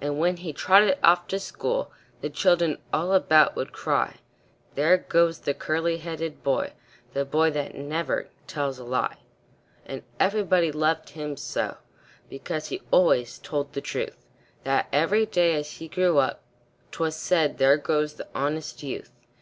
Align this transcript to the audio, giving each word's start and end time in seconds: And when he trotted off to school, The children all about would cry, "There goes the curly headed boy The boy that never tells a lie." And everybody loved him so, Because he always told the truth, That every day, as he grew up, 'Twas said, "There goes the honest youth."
And 0.00 0.18
when 0.18 0.38
he 0.38 0.54
trotted 0.54 0.96
off 1.04 1.26
to 1.28 1.38
school, 1.38 1.92
The 2.22 2.30
children 2.30 2.78
all 2.94 3.12
about 3.12 3.56
would 3.56 3.72
cry, 3.74 4.20
"There 4.74 4.96
goes 4.96 5.40
the 5.40 5.52
curly 5.52 5.98
headed 5.98 6.42
boy 6.42 6.72
The 7.12 7.26
boy 7.26 7.50
that 7.50 7.74
never 7.74 8.30
tells 8.46 8.78
a 8.78 8.84
lie." 8.84 9.18
And 9.84 10.02
everybody 10.18 10.72
loved 10.72 11.10
him 11.10 11.36
so, 11.36 11.76
Because 12.30 12.68
he 12.68 12.80
always 12.90 13.36
told 13.36 13.74
the 13.74 13.82
truth, 13.82 14.16
That 14.64 14.88
every 14.94 15.26
day, 15.26 15.54
as 15.56 15.72
he 15.72 15.88
grew 15.88 16.16
up, 16.16 16.42
'Twas 16.90 17.14
said, 17.16 17.58
"There 17.58 17.76
goes 17.76 18.14
the 18.14 18.28
honest 18.34 18.82
youth." 18.82 19.12